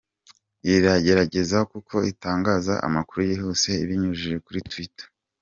[0.59, 5.07] rw iragerageza kuko itangaza amakuru yihuse ibinyujije kuri Twitter.